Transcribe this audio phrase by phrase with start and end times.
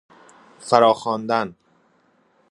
[0.59, 1.55] فراخواندن